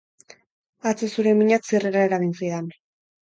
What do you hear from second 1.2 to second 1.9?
minak